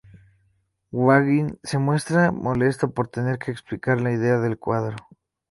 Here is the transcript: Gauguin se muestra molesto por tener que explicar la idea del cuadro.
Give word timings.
Gauguin 0.91 1.59
se 1.63 1.77
muestra 1.77 2.31
molesto 2.31 2.91
por 2.91 3.07
tener 3.09 3.37
que 3.37 3.51
explicar 3.51 4.01
la 4.01 4.11
idea 4.11 4.39
del 4.39 4.57
cuadro. 4.57 4.95